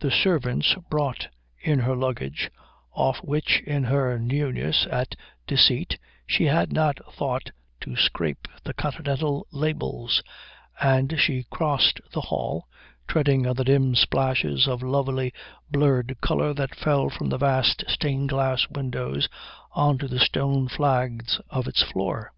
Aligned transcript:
The 0.00 0.10
servants 0.10 0.74
brought 0.88 1.28
in 1.60 1.80
her 1.80 1.94
luggage, 1.94 2.50
off 2.92 3.18
which 3.18 3.60
in 3.66 3.84
her 3.84 4.18
newness 4.18 4.86
at 4.90 5.14
deceit 5.46 5.98
she 6.26 6.44
had 6.44 6.72
not 6.72 6.98
thought 7.12 7.50
to 7.82 7.96
scrape 7.96 8.48
the 8.64 8.72
continental 8.72 9.46
labels, 9.52 10.22
and 10.80 11.20
she 11.20 11.44
crossed 11.50 12.00
the 12.12 12.22
hall, 12.22 12.66
treading 13.06 13.46
on 13.46 13.56
the 13.56 13.64
dim 13.64 13.94
splashes 13.94 14.66
of 14.66 14.82
lovely 14.82 15.34
blurred 15.70 16.16
colour 16.22 16.54
that 16.54 16.74
fell 16.74 17.10
from 17.10 17.28
the 17.28 17.36
vast 17.36 17.84
stained 17.88 18.30
glass 18.30 18.66
windows 18.70 19.28
on 19.72 19.98
to 19.98 20.08
the 20.08 20.18
stone 20.18 20.66
flags 20.66 21.42
of 21.50 21.68
its 21.68 21.82
floor. 21.82 22.32